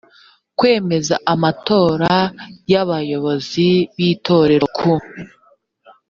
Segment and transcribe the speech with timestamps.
[0.57, 2.13] kwemeza amatora
[2.71, 3.67] y abayobozi
[3.97, 4.93] b itorero ku